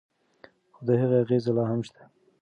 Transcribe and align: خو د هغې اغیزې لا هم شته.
خو 0.73 0.81
د 0.87 0.89
هغې 1.01 1.17
اغیزې 1.23 1.51
لا 1.57 1.63
هم 1.71 1.81
شته. 1.87 2.01